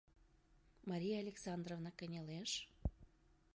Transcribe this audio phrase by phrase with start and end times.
[0.89, 2.51] Мария Александровна кынелеш.